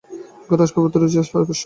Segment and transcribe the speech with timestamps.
[0.47, 1.59] ঘরের আসবাবপত্রে রুচির ছাপ স্পষ্ট।